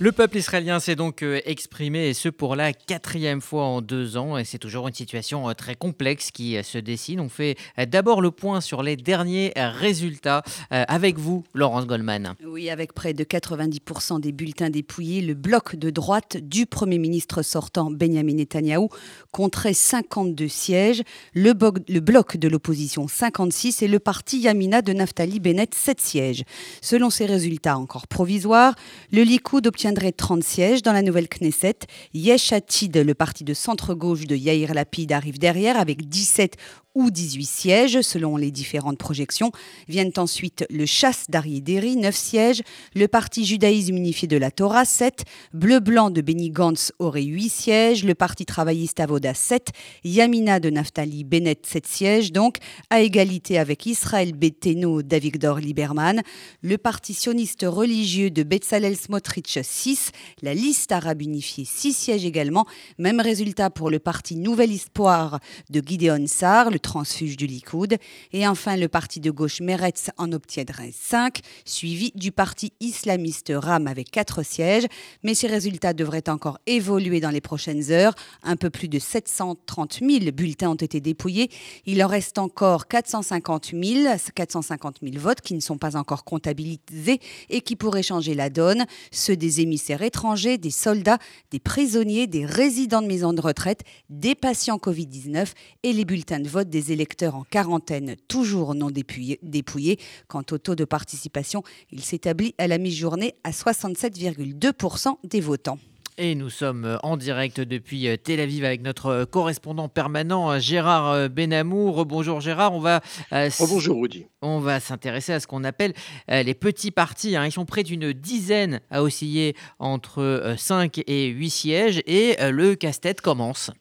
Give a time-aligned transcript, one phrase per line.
[0.00, 4.16] Le peuple israélien s'est donc euh, exprimé, et ce pour la quatrième fois en deux
[4.16, 7.18] ans, et c'est toujours une situation euh, très complexe qui euh, se dessine.
[7.18, 7.56] On fait
[7.88, 12.34] d'abord le point sur les derniers résultats avec vous, Laurence Goldman.
[12.46, 17.42] Oui, avec près de 90% des bulletins dépouillés, le bloc de droite du Premier ministre
[17.42, 18.90] sortant Benjamin Netanyahou
[19.32, 21.02] compterait 52 sièges,
[21.34, 21.54] le,
[21.88, 26.44] le bloc de l'opposition 56 et le parti Yamina de Naftali Bennett 7 sièges.
[26.82, 28.74] Selon ces résultats encore provisoires,
[29.10, 31.78] le Likoud obtient obtiendrait 30 sièges dans la nouvelle Knesset.
[32.12, 36.56] Yesh Atid, le parti de centre-gauche de Yair Lapid, arrive derrière avec 17
[36.98, 39.52] ou 18 sièges selon les différentes projections.
[39.86, 42.62] Viennent ensuite le Chasse d'Ari 9 sièges,
[42.96, 45.24] le Parti judaïsme unifié de la Torah, 7,
[45.54, 49.68] Bleu-Blanc de Benny Gantz aurait 8 sièges, le Parti travailliste Avoda, 7,
[50.02, 52.56] Yamina de Naftali Bennett, 7 sièges, donc
[52.90, 56.22] à égalité avec Israël Beteno d'Avigdor Lieberman,
[56.62, 60.10] le Parti sioniste religieux de Betzalel Smotrich, 6,
[60.42, 62.66] la liste arabe unifiée, 6 sièges également,
[62.98, 65.38] même résultat pour le Parti Nouvel Espoir
[65.70, 67.98] de Gideon Sar, le transfuge du Likoud.
[68.32, 73.86] Et enfin, le parti de gauche Meretz en obtiendrait 5, suivi du parti islamiste RAM
[73.86, 74.86] avec 4 sièges.
[75.22, 78.14] Mais ces résultats devraient encore évoluer dans les prochaines heures.
[78.42, 81.50] Un peu plus de 730 000 bulletins ont été dépouillés.
[81.84, 87.20] Il en reste encore 450 000, 450 000 votes qui ne sont pas encore comptabilisés
[87.50, 88.86] et qui pourraient changer la donne.
[89.12, 91.18] Ceux des émissaires étrangers, des soldats,
[91.50, 95.48] des prisonniers, des résidents de maisons de retraite, des patients Covid-19
[95.82, 99.98] et les bulletins de vote des des électeurs en quarantaine, toujours non dépouillés.
[100.28, 105.80] Quant au taux de participation, il s'établit à la mi-journée à 67,2% des votants.
[106.18, 112.06] Et nous sommes en direct depuis Tel Aviv avec notre correspondant permanent Gérard Benamour.
[112.06, 113.00] Bonjour Gérard, on va
[113.32, 114.26] Rudy.
[114.40, 115.94] On va s'intéresser à ce qu'on appelle
[116.28, 117.34] les petits partis.
[117.34, 117.46] Hein.
[117.46, 123.20] Ils sont près d'une dizaine à osciller entre 5 et 8 sièges et le casse-tête
[123.20, 123.72] commence.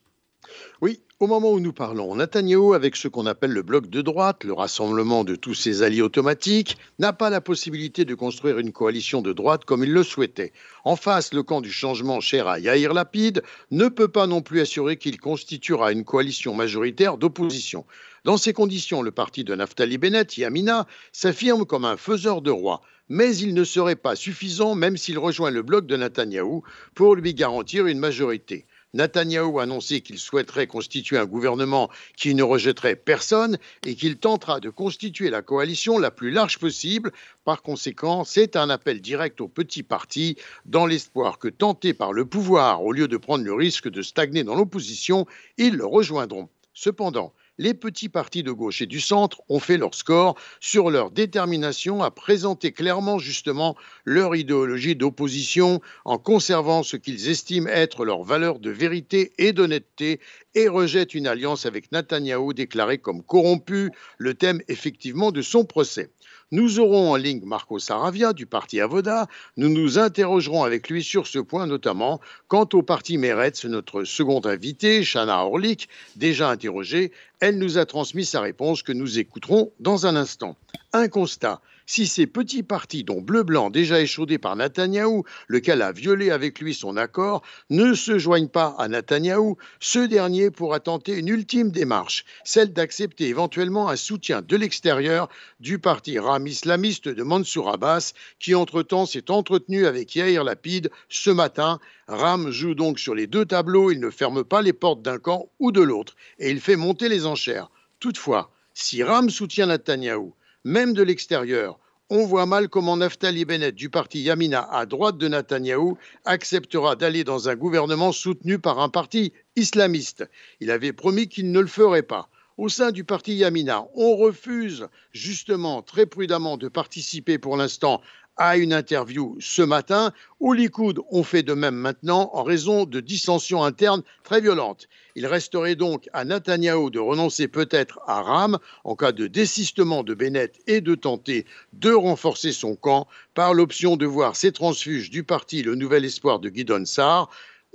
[0.82, 4.44] Oui, au moment où nous parlons, Netanyahu, avec ce qu'on appelle le bloc de droite,
[4.44, 9.23] le rassemblement de tous ses alliés automatiques, n'a pas la possibilité de construire une coalition
[9.23, 10.54] de droite comme il le souhaitait.
[10.83, 13.42] En face, le camp du changement cher à Yair Lapid
[13.72, 17.86] ne peut pas non plus assurer qu'il constituera une coalition majoritaire d'opposition.
[18.23, 22.82] Dans ces conditions, le parti de Naftali Bennett, Yamina, s'affirme comme un faiseur de roi
[23.10, 26.64] mais il ne serait pas suffisant, même s'il rejoint le bloc de Netanyahou,
[26.94, 28.66] pour lui garantir une majorité.
[28.93, 34.59] Netanyahou a annoncé qu'il souhaiterait constituer un gouvernement qui ne rejetterait personne et qu'il tentera
[34.59, 37.11] de constituer la coalition la plus large possible.
[37.43, 42.25] Par conséquent, c'est un appel direct aux petits partis dans l'espoir que, tentés par le
[42.25, 45.25] pouvoir, au lieu de prendre le risque de stagner dans l'opposition,
[45.58, 46.49] ils le rejoindront.
[46.73, 51.12] Cependant, les petits partis de gauche et du centre ont fait leur score sur leur
[51.12, 53.76] détermination à présenter clairement justement
[54.06, 60.20] leur idéologie d'opposition en conservant ce qu'ils estiment être leurs valeurs de vérité et d'honnêteté
[60.56, 66.10] et rejettent une alliance avec Netanyahou déclaré comme corrompu, le thème effectivement de son procès.
[66.52, 69.28] Nous aurons en ligne Marco Saravia du parti Avoda.
[69.58, 72.22] Nous nous interrogerons avec lui sur ce point notamment.
[72.48, 78.24] Quant au parti Meretz, notre second invité, Shana Orlik, déjà interrogée, elle nous a transmis
[78.24, 80.56] sa réponse que nous écouterons dans un instant.
[80.94, 86.30] Un constat si ces petits partis, dont Bleu-Blanc, déjà échaudé par Netanyahou, lequel a violé
[86.30, 91.30] avec lui son accord, ne se joignent pas à Netanyahou, ce dernier pourra tenter une
[91.30, 95.30] ultime démarche, celle d'accepter éventuellement un soutien de l'extérieur
[95.61, 101.30] du parti ram islamiste de Mansour Abbas, qui entre-temps s'est entretenu avec Yair Lapid ce
[101.30, 101.80] matin.
[102.08, 105.49] Ram joue donc sur les deux tableaux, il ne ferme pas les portes d'un camp
[105.59, 107.71] ou de l'autre, et il fait monter les enchères.
[108.02, 110.33] Toutefois, si Ram soutient Netanyahou,
[110.67, 111.80] même de l'extérieur.
[112.10, 117.23] On voit mal comment Naftali Bennett du parti Yamina à droite de Netanyahou acceptera d'aller
[117.23, 120.30] dans un gouvernement soutenu par un parti islamiste.
[120.60, 122.28] Il avait promis qu'il ne le ferait pas.
[122.58, 128.01] Au sein du parti Yamina, on refuse justement très prudemment de participer pour l'instant
[128.38, 130.12] à une interview ce matin.
[130.39, 134.88] Au Likoud, on fait de même maintenant en raison de dissensions internes très violentes.
[135.16, 140.13] Il resterait donc à Netanyahou de renoncer peut-être à Ram en cas de désistement de
[140.13, 145.24] Bennett et de tenter de renforcer son camp par l'option de voir ses transfuges du
[145.24, 147.30] parti Le Nouvel Espoir de Guidon Sarr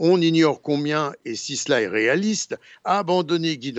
[0.04, 3.72] on ignore combien, et si cela est réaliste, a abandonné Guy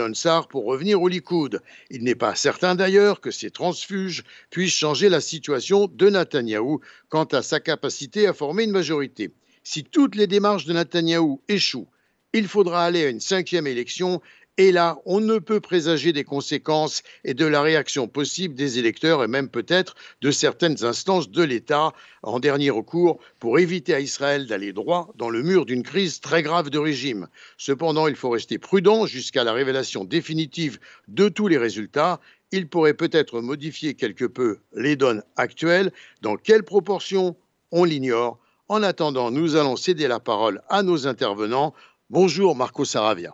[0.49, 1.61] pour revenir au Likoud.
[1.91, 6.79] Il n'est pas certain d'ailleurs que ces transfuges puissent changer la situation de Netanyahou
[7.09, 9.31] quant à sa capacité à former une majorité.
[9.65, 11.89] Si toutes les démarches de Netanyahou échouent,
[12.31, 14.21] il faudra aller à une cinquième élection
[14.59, 19.23] Et là, on ne peut présager des conséquences et de la réaction possible des électeurs
[19.23, 21.91] et même peut-être de certaines instances de l'État
[22.21, 26.43] en dernier recours pour éviter à Israël d'aller droit dans le mur d'une crise très
[26.43, 27.29] grave de régime.
[27.57, 30.77] Cependant, il faut rester prudent jusqu'à la révélation définitive
[31.07, 32.19] de tous les résultats.
[32.51, 35.91] Il pourrait peut-être modifier quelque peu les donnes actuelles.
[36.21, 37.35] Dans quelles proportions
[37.71, 38.37] On l'ignore.
[38.67, 41.73] En attendant, nous allons céder la parole à nos intervenants.
[42.11, 43.33] Bonjour Marco Saravia.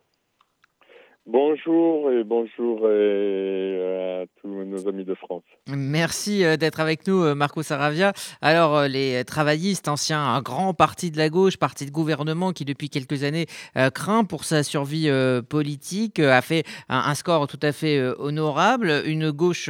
[1.31, 5.43] Bonjour et bonjour à tous nos amis de France.
[5.67, 8.13] Merci euh, d'être avec nous, euh, Marco Saravia.
[8.41, 12.65] Alors, euh, les travaillistes, anciens, un grand parti de la gauche, parti de gouvernement qui
[12.65, 13.45] depuis quelques années
[13.93, 15.07] craint pour sa survie
[15.47, 19.03] politique, a fait un, score tout à fait honorable.
[19.05, 19.69] Une gauche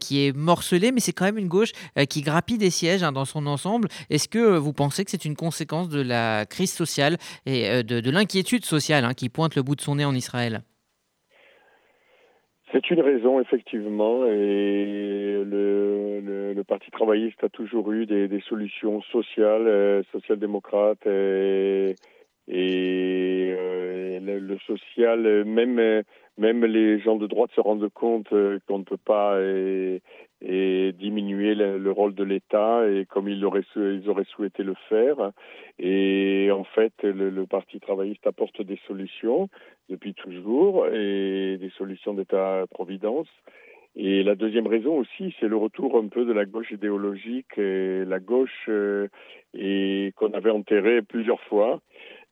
[0.00, 1.72] qui est morcelée, mais c'est quand même une gauche
[2.08, 3.88] qui grappille des sièges hein, dans son ensemble.
[4.10, 8.64] Est-ce que vous pensez que c'est une conséquence de la crise sociale et de, l'inquiétude
[8.64, 10.62] sociale hein, qui pointe le bout de son nez en Israël?
[12.72, 16.20] C'est une raison, effectivement, et le,
[16.54, 21.94] le, Parti travailliste a toujours eu des, solutions sociales, euh, social-démocrates, et,
[22.48, 26.02] euh, le, social, même,
[26.36, 29.38] même les gens de droite se rendent compte euh, qu'on ne peut pas
[30.40, 33.64] et diminuer le, rôle de l'État et comme ils auraient,
[34.24, 35.32] souhaité le faire.
[35.78, 39.48] Et en fait, le, Parti travailliste apporte des solutions
[39.88, 43.28] depuis toujours et des solutions d'État-providence.
[43.96, 48.20] Et la deuxième raison aussi, c'est le retour un peu de la gauche idéologique la
[48.20, 49.08] gauche euh,
[50.14, 51.80] qu'on avait enterrée plusieurs fois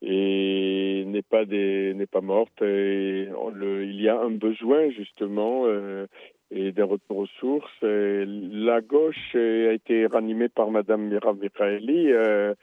[0.02, 2.62] et n'est pas morte.
[2.62, 6.06] Et il y a un besoin justement euh,
[6.50, 7.82] et d'un retour aux sources.
[7.82, 12.12] la gauche a été ranimée par Madame Mirav Mikhaeli.
[12.12, 12.54] Euh,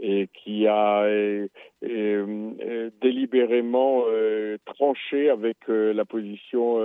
[0.00, 1.46] et qui a euh,
[1.84, 6.78] euh, délibérément euh, tranché avec la position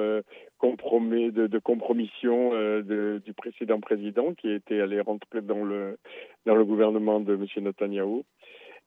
[0.58, 5.98] compromis, de, de, compromission du précédent président qui était allé rentrer dans le,
[6.46, 7.46] dans le gouvernement de M.
[7.64, 8.26] Netanyahou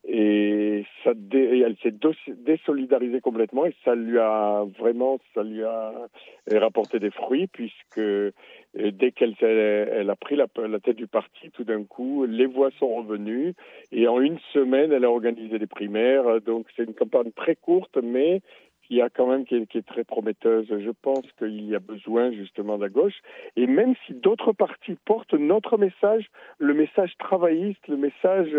[0.07, 1.93] et ça elle s'est
[2.29, 6.07] désolidarisée complètement et ça lui a vraiment ça lui a
[6.51, 8.31] rapporté des fruits puisque euh,
[8.75, 12.69] dès qu'elle elle a pris la, la, tête du parti tout d'un coup les voix
[12.79, 13.53] sont revenues
[13.91, 17.97] et en une semaine elle a organisé des primaires donc c'est une campagne très courte
[18.01, 18.41] mais
[18.89, 20.65] qui a quand même qui est, qui est très prometteuse.
[20.67, 23.21] Je pense qu'il y a besoin justement de la gauche.
[23.55, 26.25] Et même si d'autres partis portent notre message,
[26.57, 28.49] le message travailliste, le message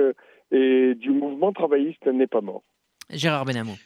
[0.51, 2.63] et du mouvement travailliste n'est pas mort.
[3.11, 3.77] Gérard Benamou.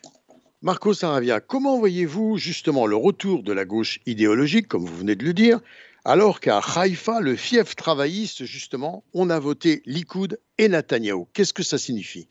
[0.62, 5.24] Marco Saravia, comment voyez-vous justement le retour de la gauche idéologique, comme vous venez de
[5.24, 5.60] le dire,
[6.06, 11.62] alors qu'à Haïfa, le fief travailliste, justement, on a voté Likoud et Netanyahou Qu'est-ce que
[11.62, 12.28] ça signifie?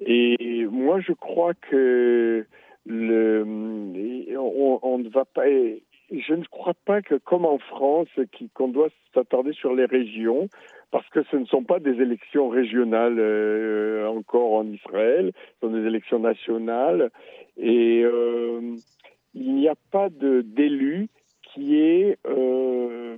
[0.00, 2.46] Et moi, je crois que
[2.86, 3.44] le,
[4.36, 5.46] on, ne va pas.
[5.46, 8.08] Je ne crois pas que, comme en France,
[8.54, 10.48] qu'on doit s'attarder sur les régions
[10.92, 15.72] parce que ce ne sont pas des élections régionales euh, encore en Israël, ce sont
[15.72, 17.10] des élections nationales,
[17.56, 18.76] et euh,
[19.34, 21.08] il n'y a pas d'élu
[21.42, 23.16] qui est euh,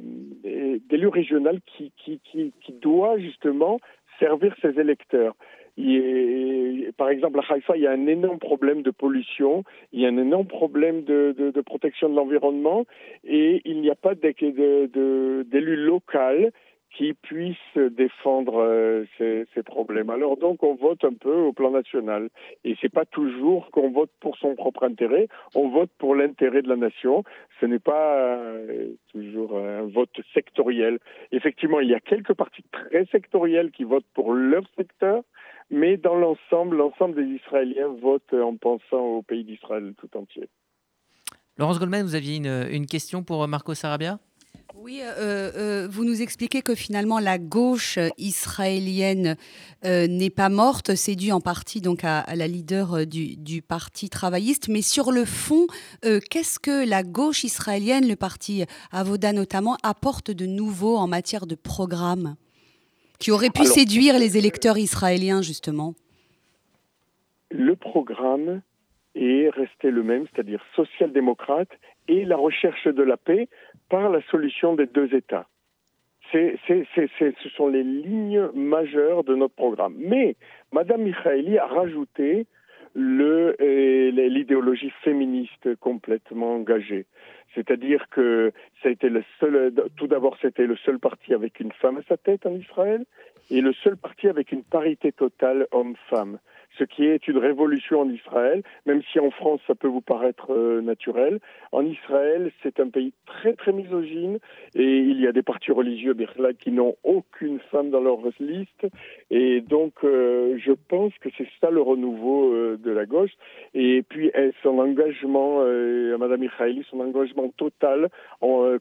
[0.89, 3.81] d'élu régional qui, qui, qui, qui, doit justement
[4.19, 5.35] servir ses électeurs.
[5.77, 10.07] Il par exemple, à Haïfa, il y a un énorme problème de pollution, il y
[10.07, 12.85] a un énorme problème de, de, de protection de l'environnement,
[13.25, 16.53] et il n'y a pas d'élu local
[16.95, 20.11] qui puisse défendre euh, ces, problèmes.
[20.11, 22.29] Alors donc on vote un peu au plan national
[22.65, 26.69] et c'est pas toujours qu'on vote pour son propre intérêt, on vote pour l'intérêt de
[26.69, 27.25] la nation.
[27.61, 30.99] Ce n'est pas euh, toujours un vote sectoriel.
[31.33, 35.23] Effectivement, il y a quelques partis très sectoriels qui votent pour leur secteur,
[35.71, 40.49] mais dans l'ensemble, l'ensemble des Israéliens votent en pensant au pays d'Israël tout entier.
[41.57, 44.19] Laurence Goldman, vous aviez une, une question pour Marco Sarabia?
[44.85, 49.37] Oui, euh, euh, vous nous expliquez que finalement la gauche israélienne
[49.87, 50.95] euh, n'est pas morte.
[50.95, 54.69] C'est dû en partie donc à, la leader du, parti travailliste.
[54.69, 55.67] Mais sur le fond,
[56.03, 61.55] qu'est-ce que la gauche israélienne, le parti Avoda notamment, apporte de nouveau en matière de
[61.55, 62.37] programme
[63.19, 65.95] qui aurait pu séduire les électeurs israéliens justement?
[67.51, 68.61] Le programme
[69.15, 71.71] est resté le même, c'est-à-dire social-démocrate
[72.09, 73.49] et la recherche de la paix
[73.89, 75.47] par la solution des deux États.
[76.33, 79.95] Ce sont les lignes majeures de notre programme.
[79.99, 80.37] Mais
[80.73, 82.47] Madame Michaeli a rajouté
[82.97, 87.07] euh, l'idéologie féministe complètement engagée.
[87.55, 88.53] C'est-à-dire que
[89.97, 93.05] tout d'abord, c'était le seul parti avec une femme à sa tête en Israël
[93.51, 96.39] et le seul parti avec une parité totale homme-femme.
[96.79, 100.53] Ce qui est une révolution en Israël, même si en France ça peut vous paraître
[100.53, 101.41] euh, naturel.
[101.73, 104.39] En Israël, c'est un pays très très misogyne
[104.75, 106.17] et il y a des partis religieux
[106.59, 108.87] qui n'ont aucune femme dans leur liste.
[109.31, 113.33] Et donc euh, je pense que c'est ça le renouveau euh, de la gauche.
[113.75, 114.31] Et puis
[114.63, 115.65] son engagement,
[116.19, 118.09] Madame Mikhaïli, son engagement total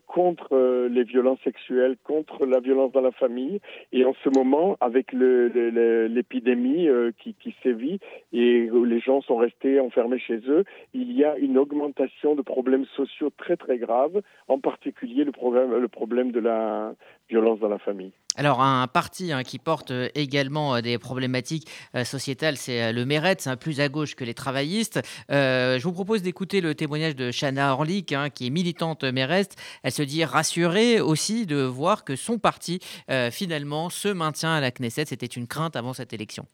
[0.08, 3.60] contre les violences sexuelles, contre la violence dans la famille.
[3.92, 6.88] Et en ce moment avec l'épidémie
[7.20, 7.56] qui, qui
[8.32, 10.64] et où les gens sont restés enfermés chez eux,
[10.94, 16.32] il y a une augmentation de problèmes sociaux très très graves, en particulier le problème,
[16.32, 16.94] de la
[17.30, 18.12] violence dans la famille.
[18.36, 23.06] Alors, un parti hein, qui porte euh, également euh, des problématiques euh, sociétales, c'est le
[23.06, 25.02] Meretz, un plus à gauche que les travaillistes.
[25.30, 29.56] je vous propose d'écouter le témoignage de Shana Orlik, hein, qui est militante Meretz.
[29.84, 32.80] Elle se dit rassurée aussi de voir que son parti,
[33.32, 35.06] finalement, se maintient à la Knesset.
[35.06, 36.46] C'était une crainte avant cette élection.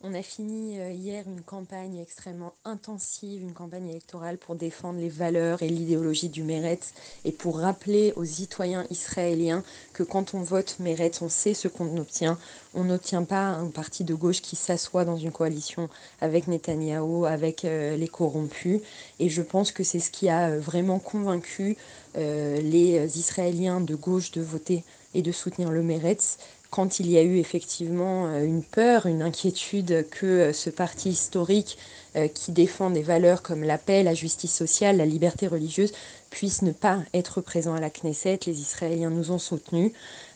[0.00, 5.08] On a fini euh, hier une campagne extrêmement intensive, une campagne électorale pour défendre les
[5.08, 10.76] valeurs et l'idéologie du Meretz et pour rappeler aux citoyens israéliens que quand on vote
[10.78, 12.38] Meretz, on sait ce qu'on obtient.
[12.74, 15.88] On n'obtient pas un parti de gauche qui s'assoit dans une coalition
[16.20, 18.80] avec Netanyahou, avec euh, les corrompus.
[19.18, 21.76] Et je pense que c'est ce qui a euh, vraiment convaincu
[22.14, 24.82] les Israéliens de gauche de voter
[25.14, 26.38] et de soutenir le Meretz
[26.70, 31.10] quand il y a eu effectivement euh, une peur, une inquiétude que euh, ce parti
[31.10, 31.78] historique
[32.14, 35.92] euh, qui défend des valeurs comme la paix, la justice sociale, la liberté religieuse
[36.30, 38.40] puisse ne pas être présent à la Knesset.
[38.46, 39.92] Les Israéliens nous ont soutenus.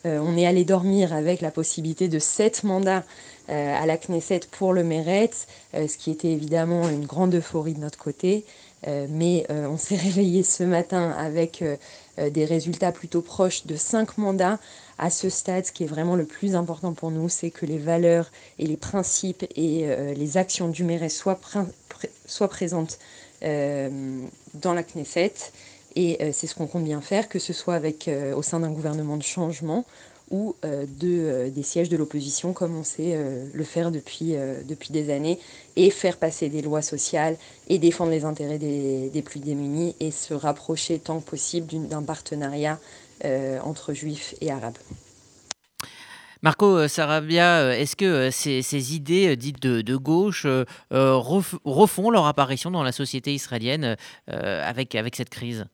[0.07, 3.05] on est allé dormir avec la possibilité de sept mandats
[3.49, 7.99] à la Knesset pour le Meretz, ce qui était évidemment une grande euphorie de notre
[7.99, 8.47] côté.
[8.87, 11.63] mais on s'est réveillé ce matin avec
[12.17, 14.59] des résultats plutôt proches de cinq mandats
[15.03, 17.77] à ce stade, ce qui est vraiment le plus important pour nous, c'est que les
[17.77, 18.31] valeurs
[18.61, 21.41] et les principes et euh, les actions du Méret soient,
[22.49, 23.01] présentes
[23.43, 24.21] euh,
[24.55, 25.35] dans la Knesset.
[25.97, 28.71] Et euh, c'est ce qu'on compte bien faire, que ce soit avec, au sein d'un
[28.71, 29.85] gouvernement de changement
[30.31, 33.19] ou de, des sièges de l'opposition, comme on sait
[33.53, 34.35] le faire depuis,
[34.89, 35.39] des années,
[35.77, 37.37] et faire passer des lois sociales
[37.69, 42.79] et défendre les intérêts des, plus démunis et se rapprocher tant que possible d'un partenariat
[43.63, 44.79] entre juifs et arabes.
[46.43, 50.45] Marco euh, Sarabia, euh, est-ce que ces, idées dites de, gauche
[50.91, 55.67] refont leur apparition dans la société israélienne avec, avec cette crise?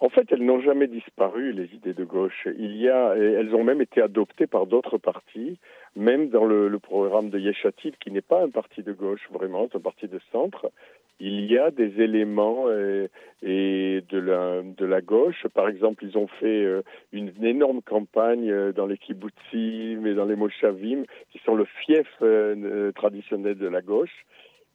[0.00, 2.46] En fait, elles n'ont jamais disparu, les idées de gauche.
[2.56, 5.58] Il y a, elles ont même été adoptées par d'autres partis,
[5.96, 9.76] même dans le, programme de Yeshatid, qui n'est pas un parti de gauche vraiment, c'est
[9.76, 10.70] un parti de centre
[11.20, 13.08] il y a des éléments euh,
[13.42, 15.46] et de la, de la gauche.
[15.54, 16.82] Par exemple, ils ont fait euh,
[17.12, 22.06] une énorme campagne euh, dans les kibbutzim et dans les moshavim, qui sont le fief
[22.94, 24.24] traditionnel de la gauche.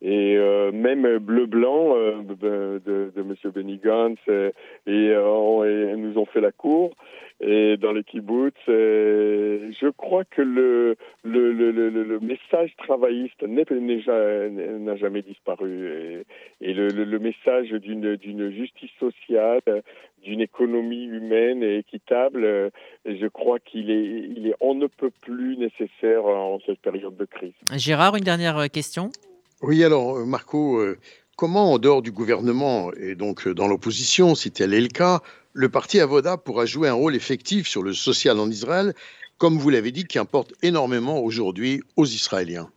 [0.06, 0.38] Et
[0.74, 3.36] même bleu-blanc de, de M.
[3.54, 4.52] Benny Gantz et,
[4.86, 6.94] et, nous ont fait la cour
[7.42, 8.54] et dans les kibbutz.
[8.68, 16.24] je crois que le, le, le, le, message travailliste n'a jamais disparu.
[16.62, 19.84] Et, le, message d'une justice sociale,
[20.24, 22.72] d'une économie humaine et équitable,
[23.06, 27.26] je crois qu'il est, il est on ne peut plus nécessaire en cette période de
[27.26, 27.54] crise.
[27.76, 29.10] Gérard, une dernière question?
[29.64, 31.00] Oui, alors Marco, euh,
[31.38, 35.22] comment en dehors du gouvernement et donc dans l'opposition, si tel est le cas,
[35.54, 38.94] le parti Avoda pourra jouer un rôle effectif sur le social en Israël,
[39.38, 42.70] comme vous l'avez dit, qui importe énormément aujourd'hui aux Israéliens?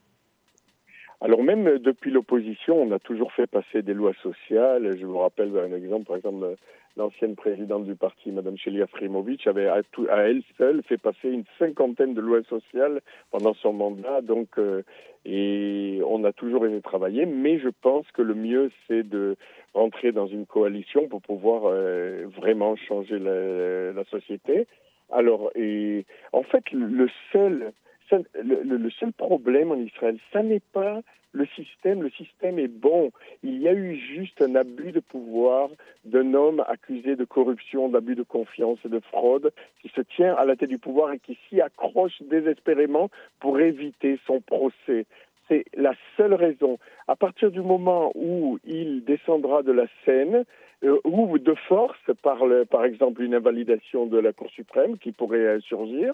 [1.20, 4.96] Alors même depuis l'opposition, on a toujours fait passer des lois sociales.
[4.98, 6.56] Je vous rappelle un exemple, par exemple,
[6.96, 9.80] l'ancienne présidente du parti, Mme Shelia Frimovic, avait à,
[10.18, 14.20] elle seule fait passer une cinquantaine de lois sociales pendant son mandat.
[14.22, 14.82] Donc, euh,
[15.24, 19.36] et on a toujours aimé travailler, mais je pense que le mieux, c'est de
[19.74, 24.66] rentrer dans une coalition pour pouvoir euh, vraiment changer la, la, société.
[25.10, 27.72] Alors, et en fait, le seul
[28.10, 31.00] le, seul problème en Israël, ça n'est pas
[31.32, 32.02] le système.
[32.02, 33.10] Le système est bon.
[33.42, 35.68] Il y a eu juste un abus de pouvoir
[36.04, 40.44] d'un homme accusé de corruption, d'abus de confiance et de fraude qui se tient à
[40.44, 43.10] la tête du pouvoir et qui s'y accroche désespérément
[43.40, 45.06] pour éviter son procès.
[45.48, 46.78] C'est la seule raison.
[47.06, 50.44] À partir du moment où il descendra de la scène,
[50.84, 55.38] euh, ou de force par, par exemple une invalidation de la Cour suprême qui pourrait
[55.38, 56.12] euh, surgir,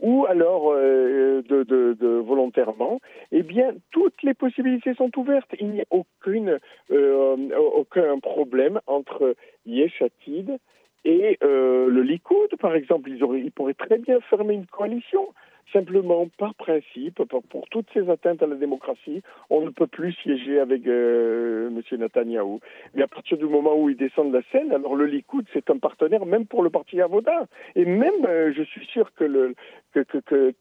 [0.00, 3.00] ou alors euh, de, de, volontairement,
[3.32, 5.50] eh bien toutes les possibilités sont ouvertes.
[5.58, 9.34] Il n'y a aucune, aucun problème entre
[9.66, 10.58] Yeshatid
[11.04, 13.10] et le Likoud, par exemple.
[13.10, 15.34] Ils, auraient, ils pourraient très bien fermer une coalition.
[15.72, 20.60] Simplement, par principe, pour, toutes ces atteintes à la démocratie, on ne peut plus siéger
[20.60, 21.98] avec euh, M.
[21.98, 22.60] Netanyahou.
[22.94, 25.70] Mais à partir du moment où il descend de la scène, alors le Likoud, c'est
[25.70, 27.46] un partenaire même pour le parti Avoda.
[27.74, 29.54] Et même, euh, je suis sûr que,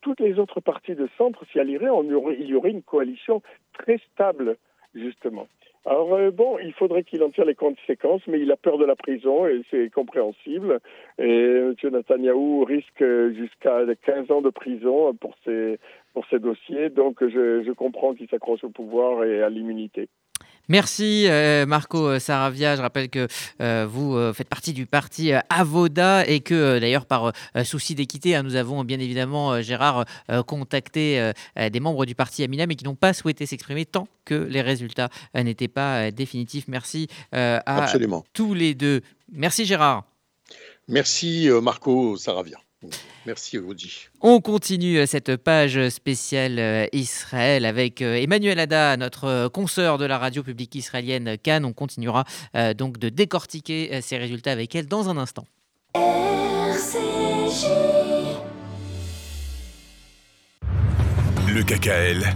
[0.02, 1.92] toutes les autres partis de centre s'y allieraient,
[2.40, 3.42] il y aurait une coalition
[3.74, 4.58] très stable,
[4.96, 5.48] justement.
[5.86, 8.86] Alors euh, bon, il faudrait qu'il en tire les conséquences, mais il a peur de
[8.86, 10.80] la prison et c'est compréhensible.
[11.18, 11.76] Et M.
[11.84, 15.80] Netanyahou risque jusqu'à 15 ans de prison pour ses,
[16.14, 20.08] pour ses dossiers, donc je, je comprends qu'il s'accroche au pouvoir et à l'immunité.
[20.70, 22.76] Merci euh, Marco Saravia.
[22.78, 23.28] Je rappelle que
[23.62, 27.34] euh, vous euh, faites partie du parti Avoda et que d'ailleurs par
[27.66, 30.06] souci d'équité, hein, nous avons bien évidemment Gérard
[30.48, 34.62] contacté des membres du parti Amina mais qui n'ont pas souhaité s'exprimer tant que les
[34.62, 36.66] résultats n'étaient pas définitifs.
[36.68, 37.88] Merci à
[38.34, 39.02] tous les deux.
[39.32, 40.04] Merci Gérard.
[40.88, 42.63] Merci Marco Saravia.
[43.26, 44.10] Merci Audi.
[44.22, 50.06] On continue euh, cette page spéciale euh, Israël avec euh, Emmanuel Ada, notre consoeur de
[50.06, 51.66] la radio publique israélienne Cannes.
[51.66, 52.26] On continuera
[52.76, 55.46] donc de décortiquer ces résultats avec elle dans un instant.
[61.48, 62.36] Le KKL,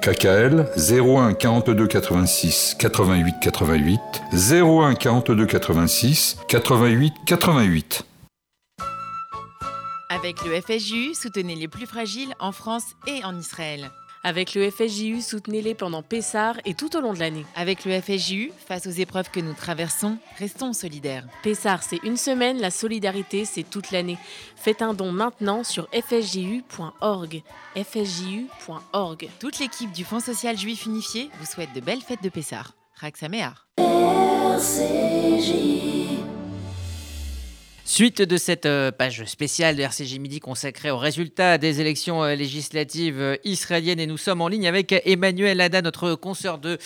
[0.00, 4.00] KKL 01 42 86 88 88
[4.32, 8.02] 01 42 86 88 88.
[10.08, 13.90] Avec le FSJU, soutenez les plus fragiles en France et en Israël.
[14.22, 17.46] Avec le FSJU, soutenez-les pendant Pessar et tout au long de l'année.
[17.56, 21.26] Avec le FSJU, face aux épreuves que nous traversons, restons solidaires.
[21.42, 24.18] Pessar, c'est une semaine, la solidarité, c'est toute l'année.
[24.56, 27.42] Faites un don maintenant sur fsju.org.
[27.74, 29.28] fsju.org.
[29.38, 32.74] Toute l'équipe du Fonds social juif unifié vous souhaite de belles fêtes de Pessar.
[32.96, 33.68] Raxaméar.
[37.92, 42.36] Suite de cette euh, page spéciale de RCG Midi consacrée aux résultats des élections euh,
[42.36, 46.78] législatives euh, israéliennes et nous sommes en ligne avec Emmanuel Ada, notre consoeur de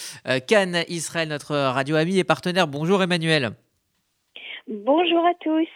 [0.49, 2.69] Cannes Israël, notre radio ami et partenaire.
[2.69, 3.51] Bonjour Emmanuel.
[4.67, 5.69] Bonjour à tous.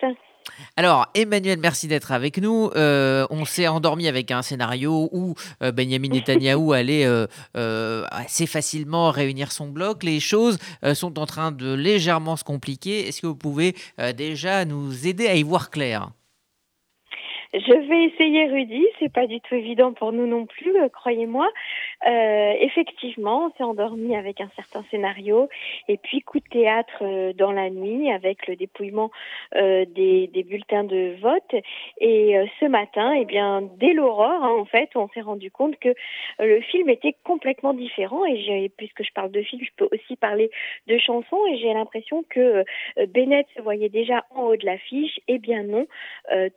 [0.77, 2.71] Alors, Emmanuel, merci d'être avec nous.
[2.77, 9.11] Euh, on s'est endormi avec un scénario où euh, Benjamin Netanyahou allait euh, assez facilement
[9.11, 10.03] réunir son bloc.
[10.03, 10.59] Les choses
[10.95, 13.09] sont en train de légèrement se compliquer.
[13.09, 13.75] Est-ce que vous pouvez
[14.17, 16.11] déjà nous aider à y voir clair?
[17.55, 18.85] Je vais essayer, Rudy.
[18.99, 21.49] C'est pas du tout évident pour nous non plus, euh, croyez-moi.
[22.07, 25.49] Euh, effectivement, on s'est endormi avec un certain scénario,
[25.89, 29.11] et puis coup de théâtre euh, dans la nuit avec le dépouillement
[29.57, 31.65] euh, des, des, bulletins de vote.
[32.01, 35.95] Et ce matin, eh bien, dès l'aurore, hein, en fait, on s'est rendu compte que
[36.39, 38.25] le film était complètement différent.
[38.27, 40.51] Et puisque je parle de film, je peux aussi parler
[40.87, 41.41] de chansons.
[41.51, 42.65] Et j'ai l'impression que
[43.09, 45.19] Bennett se voyait déjà en haut de l'affiche.
[45.29, 45.87] Eh bien non,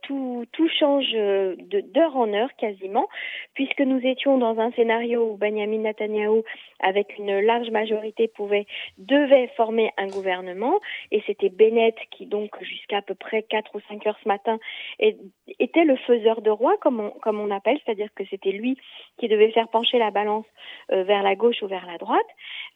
[0.02, 3.08] tout tout change d'heure en heure quasiment,
[3.54, 6.42] puisque nous étions dans un scénario où Benjamin Netanyahu,
[6.80, 8.66] avec une large majorité, pouvait
[8.98, 10.78] devait former un gouvernement,
[11.10, 14.58] et c'était Bennett qui donc jusqu'à à peu près 4 ou 5 heures ce matin
[15.58, 18.76] était le faiseur de roi, comme on, comme on appelle, c'est-à-dire que c'était lui
[19.18, 20.46] qui devait faire pencher la balance
[20.92, 22.26] euh, vers la gauche ou vers la droite.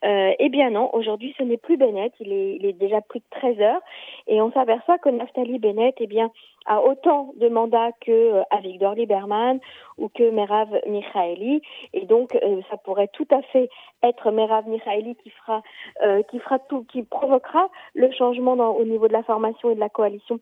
[0.05, 3.21] Euh, eh bien non, aujourd'hui ce n'est plus Bennett, il est, il est déjà plus
[3.21, 3.83] de 13 heures,
[4.27, 6.31] et on s'aperçoit que Naftali Bennett, eh bien,
[6.67, 9.61] a autant de mandats que euh, Avigdor Lieberman
[9.99, 11.63] ou que Merav Michaeli.
[11.93, 13.69] Et donc euh, ça pourrait tout à fait
[14.03, 15.63] être Merav Michaeli qui fera
[16.03, 19.75] euh, qui fera tout qui provoquera le changement dans, au niveau de la formation et
[19.75, 20.41] de la coalition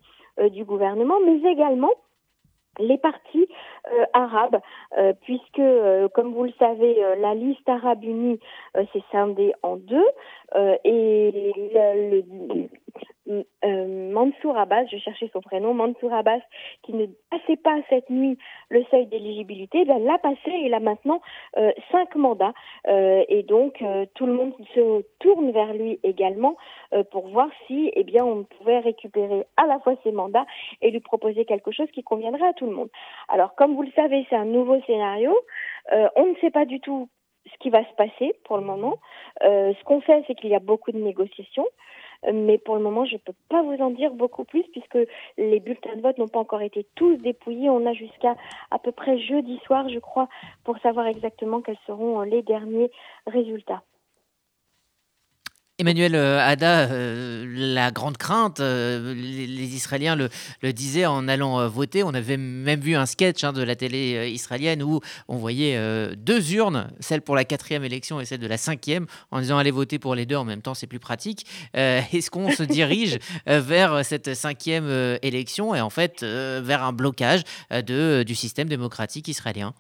[0.51, 1.93] du gouvernement, mais également
[2.81, 3.47] les partis
[4.15, 4.59] arabes,
[5.23, 5.63] puisque,
[6.13, 8.41] comme vous le savez, la liste arabe unie
[8.75, 10.09] s'est scindée en deux,
[10.83, 11.31] et
[11.73, 12.69] le,
[13.27, 16.41] euh, Mansour Abbas, je cherchais son prénom, Mansour Abbas,
[16.83, 18.37] qui ne passait pas cette nuit
[18.69, 21.21] le seuil d'éligibilité, ben, l'a passé et il a maintenant
[21.57, 22.53] euh, cinq mandats.
[22.89, 23.83] Euh, et donc,
[24.15, 26.57] tout le monde se tourne vers lui également
[27.11, 30.47] pour voir si eh bien, on pouvait récupérer à la fois ses mandats
[30.83, 32.91] et lui proposer quelque chose qui conviendrait à tout le monde.
[33.29, 35.37] Alors, comme vous le savez, c'est un nouveau scénario.
[36.17, 37.09] on ne sait pas du tout
[37.47, 38.99] ce qui va se passer pour le moment.
[39.41, 41.67] ce qu'on sait, c'est qu'il y a beaucoup de négociations
[42.33, 44.99] mais pour le moment, je ne peux pas vous en dire beaucoup plus puisque
[45.39, 47.71] les bulletins de vote n'ont pas encore été tous dépouillés.
[47.71, 48.37] On a jusqu'à
[48.71, 50.29] à peu près jeudi soir, je crois,
[50.65, 52.91] pour savoir exactement quels seront les derniers
[53.27, 53.83] résultats.
[55.81, 60.29] Emmanuel euh, Ada, euh, la grande crainte, euh, les, Israéliens le,
[60.73, 62.05] disaient en allant voter.
[62.05, 65.77] On avait même vu un sketch hein, de la télé israélienne où on voyait
[66.17, 69.73] deux urnes, celle pour la quatrième élection et celle de la cinquième, en disant allez
[69.73, 71.45] voter pour les deux en même temps, c'est plus pratique.
[71.75, 77.43] Est-ce qu'on se dirige vers cette cinquième élection et en fait vers un blocage
[77.85, 79.75] du système démocratique israélien?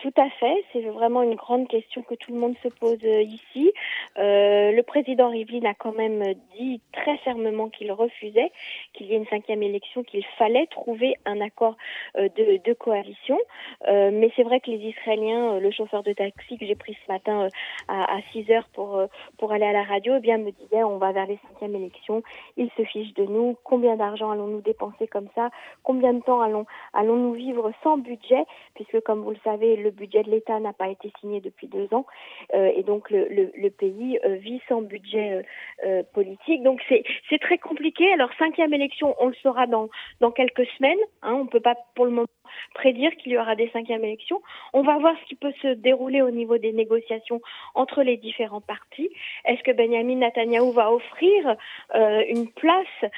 [0.00, 3.22] Tout à fait, c'est vraiment une grande question que tout le monde se pose euh,
[3.22, 3.72] ici.
[4.18, 6.22] Euh, le président Rivlin a quand même
[6.58, 8.50] dit très fermement qu'il refusait
[8.94, 11.76] qu'il y ait une cinquième élection, qu'il fallait trouver un accord
[12.16, 13.38] euh, de, coalition.
[13.86, 17.48] Mais c'est vrai que les Israéliens, le chauffeur de taxi que j'ai pris ce matin
[17.88, 19.02] à, à 6 heures pour,
[19.38, 22.22] pour aller à la radio, eh bien me disait on va vers les cinquièmes élections,
[22.56, 25.50] ils se fichent de nous, combien d'argent allons-nous dépenser comme ça,
[25.82, 29.96] combien de temps allons, allons-nous vivre sans budget, puisque comme vous le savez, le le
[29.96, 32.06] budget de l'État n'a pas été signé depuis deux ans
[32.54, 35.44] euh, et donc le, pays euh, vit sans budget
[35.84, 36.62] euh, politique.
[36.62, 38.12] Donc c'est très compliqué.
[38.12, 40.98] Alors cinquième élection, on le saura dans quelques semaines.
[41.22, 42.26] Hein, on peut pas pour le moment
[42.74, 44.42] prédire qu'il y aura des cinquièmes élections.
[44.72, 47.40] On va voir ce qui peut se dérouler au niveau des négociations
[47.74, 49.08] entre les différents partis.
[49.44, 51.56] Est-ce que Benjamin Netanyahu va offrir
[51.94, 53.10] une place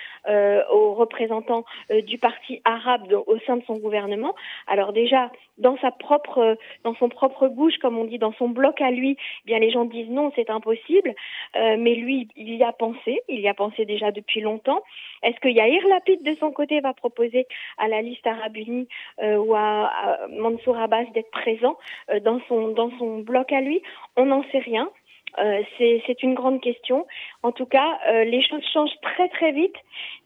[0.71, 1.65] aux représentants
[2.07, 4.35] du parti arabe au sein de son gouvernement?
[4.67, 8.81] Alors déjà, dans sa propre, dans son propre bouche, comme on dit, dans son bloc
[8.81, 11.15] à lui, eh bien les gens disent non, c'est impossible.
[11.55, 13.21] mais lui, il y a pensé.
[13.29, 14.83] Il y a pensé déjà depuis longtemps.
[15.23, 17.47] Est-ce que Yair Lapid, de son côté, va proposer
[17.79, 18.89] à la liste arabe unie
[19.23, 21.77] euh, ou à, Mansour Abbas d'être présent
[22.11, 23.83] euh, dans, son, dans son bloc à lui?
[24.17, 24.91] On n'en sait rien.
[25.39, 27.07] Euh, c'est une grande question.
[27.43, 29.75] En tout cas, euh, les choses changent très très vite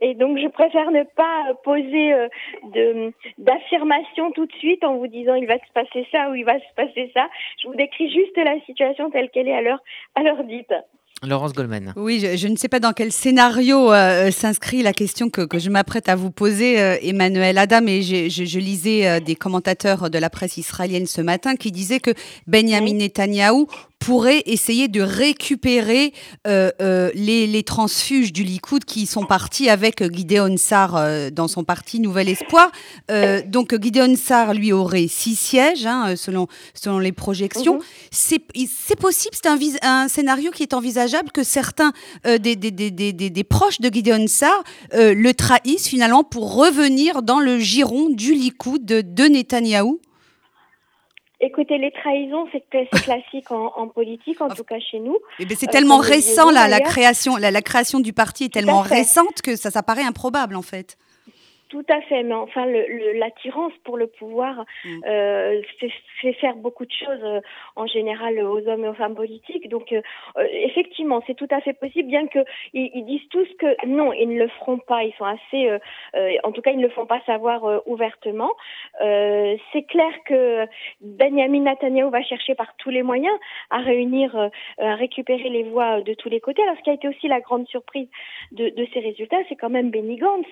[0.00, 5.34] et donc je préfère ne pas poser euh, d'affirmation tout de suite en vous disant
[5.34, 7.28] il va se passer ça ou il va se passer ça.
[7.62, 9.82] Je vous décris juste la situation telle qu'elle est à l'heure
[10.16, 10.72] à l'heure dite.
[11.22, 11.94] Laurence Goldman.
[11.96, 15.70] Oui, je, ne sais pas dans quel scénario euh, s'inscrit la question que, que je
[15.70, 17.86] m'apprête à vous poser, euh, Emmanuel Adam.
[17.86, 22.00] Et je, je, lisais euh, des commentateurs de la presse israélienne ce matin qui disaient
[22.00, 22.10] que
[22.46, 23.66] Benjamin Netanyahou
[23.98, 26.12] pourrait essayer de récupérer
[26.46, 31.48] euh, euh, les, les, transfuges du Likoud qui sont partis avec Gideon Sar euh, dans
[31.48, 32.70] son parti Nouvel Espoir.
[33.10, 37.76] Euh, donc Gideon Sar, lui, aurait six sièges, hein, selon, selon les projections.
[37.76, 37.82] Mhm.
[38.12, 41.92] C'est possible, c'est un, un, scénario qui est envisageable que certains
[42.26, 47.40] euh, des, des, des, des, proches de Gideon Sar le trahissent finalement pour revenir dans
[47.40, 50.00] le giron du Likoud de, de Netanyahou
[51.40, 52.64] Écoutez, les trahisons, c'est
[53.02, 55.18] classique en, en, politique, en tout cas chez nous.
[55.38, 58.80] Eh ben, c'est tellement récent, là, la création, la, la, création du parti est tellement
[58.80, 60.96] récente que ça, ça paraît improbable, en fait.
[61.68, 62.64] Tout à fait, mais enfin,
[63.14, 65.00] l'attirance le, pour le pouvoir mm.
[65.08, 65.62] euh,
[66.20, 67.40] fait, faire beaucoup de choses euh,
[67.74, 69.68] en général aux hommes et aux femmes politiques.
[69.68, 70.00] Donc, euh,
[70.36, 72.38] euh effectivement, c'est tout à fait possible, bien que
[72.72, 75.02] ils, disent tous que non, ils ne le feront pas.
[75.02, 75.78] Ils sont assez, euh,
[76.14, 78.52] euh, en tout cas, ils ne le font pas savoir ouvertement.
[79.00, 80.66] c'est clair que
[81.00, 83.36] Benjamin Netanyahu va chercher par tous les moyens
[83.70, 86.62] à réunir, à récupérer les voix de tous les côtés.
[86.62, 88.08] Alors, ce qui a été aussi la grande surprise
[88.52, 90.46] de, de ces résultats, c'est quand même Benny Gantz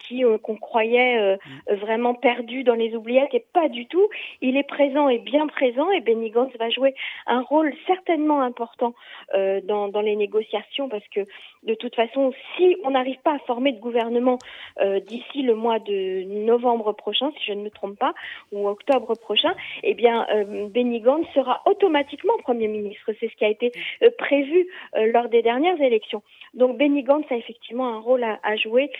[0.00, 1.74] qui qu'on croyait euh, mm.
[1.76, 4.08] vraiment perdu dans les oubliettes et pas du tout.
[4.40, 6.94] Il est présent et bien présent et Benny Gantz va jouer
[7.26, 8.94] un rôle certainement important
[9.34, 11.20] euh, dans, dans les négociations parce que
[11.64, 14.38] de toute façon, si on n'arrive pas à former de gouvernement
[14.80, 18.14] euh, d'ici le mois de novembre prochain, si je ne me trompe pas,
[18.52, 20.26] ou octobre prochain, eh bien,
[20.70, 23.10] Benny Gantz sera automatiquement Premier ministre.
[23.18, 23.72] C'est ce qui a été
[24.18, 26.22] prévu lors des dernières élections.
[26.54, 28.90] Donc, Benny Gantz a effectivement un rôle à, à jouer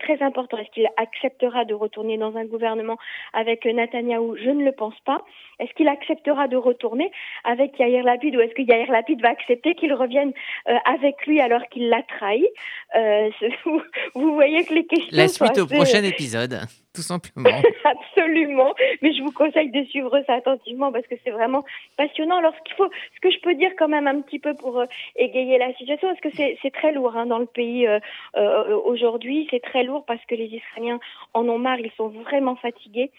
[0.00, 0.58] très important.
[0.58, 2.96] Est-ce qu'il qu'il acceptera de retourner dans un gouvernement
[3.32, 5.22] avec Netanyahou Je ne le pense pas.
[5.58, 7.10] Est-ce qu'il acceptera de retourner
[7.44, 10.32] avec Yair Lapid ou est-ce que Yair Lapid va accepter qu'il revienne
[10.68, 12.46] euh, avec lui alors qu'il l'a trahi?
[12.96, 13.30] Euh,
[14.14, 15.16] vous, voyez que les questions.
[15.16, 16.60] La suite au prochain épisode
[17.02, 17.48] simplement.
[17.84, 21.64] Absolument, mais je vous conseille de suivre ça attentivement parce que c'est vraiment
[21.96, 22.38] passionnant.
[22.38, 24.78] Alors, ce qu'il faut, ce que je peux dire quand même un petit peu pour
[24.78, 27.98] euh, égayer la situation, parce que c'est très lourd hein, dans le pays euh,
[28.36, 31.00] euh, aujourd'hui, c'est très lourd parce que les Israéliens
[31.34, 33.10] en ont marre, ils sont vraiment fatigués.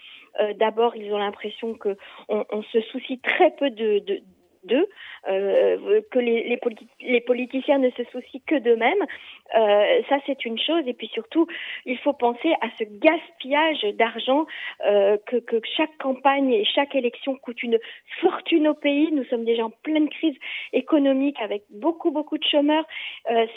[0.58, 1.96] D'abord, ils ont l'impression que
[2.28, 4.22] on, on, se soucie très peu de
[4.64, 4.86] d'eux,
[5.28, 6.58] euh, que les,
[7.26, 9.04] politiciens ne se soucient que d'eux-mêmes.
[9.56, 10.82] Euh, ça, c'est une chose.
[10.86, 11.46] Et puis surtout,
[11.86, 14.46] il faut penser à ce gaspillage d'argent
[14.86, 17.78] euh, que, que, chaque campagne et chaque élection coûte une
[18.20, 19.10] fortune au pays.
[19.12, 20.36] Nous sommes déjà en pleine crise
[20.72, 22.84] économique avec beaucoup, beaucoup de chômeurs.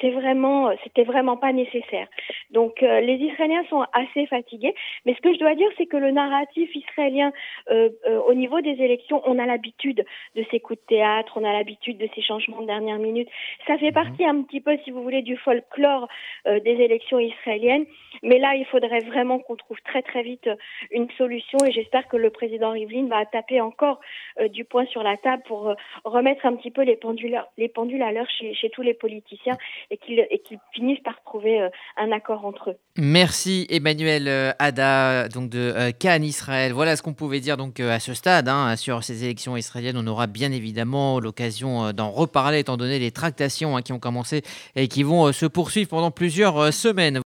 [0.01, 2.07] C'est vraiment, c'était vraiment pas nécessaire.
[2.51, 4.75] Donc, les Israéliens sont assez fatigués.
[5.05, 7.31] Mais ce que je dois dire, c'est que le narratif israélien
[7.69, 10.49] au niveau des élections, on a l'habitude de de
[10.93, 13.27] théâtre, on a l'habitude de ces changements de dernière minute.
[13.65, 13.93] Ça fait mhm.
[13.93, 16.07] partie un petit peu, si vous voulez, du folklore
[16.47, 17.85] euh, des élections israéliennes.
[18.21, 20.55] Mais là, il faudrait vraiment qu'on trouve très très vite euh,
[20.91, 23.99] une solution et j'espère que le président Rivlin va taper encore
[24.39, 28.03] euh, du poing sur la table pour remettre un petit peu les pendules, les pendules
[28.03, 29.57] à l'heure chez, chez, tous les politiciens
[29.89, 32.77] et qu'ils finissent par trouver un accord entre eux.
[32.97, 36.71] Merci Emmanuel Ada donc de Cannes Israël.
[36.73, 39.97] Voilà ce qu'on pouvait dire donc à ce stade hein, sur ces élections israéliennes.
[39.97, 40.51] On aura bien
[40.85, 44.43] l'occasion d'en reparler étant donné les tractations hein, qui ont commencé
[44.75, 47.17] et qui vont se poursuivre pendant plusieurs semaines.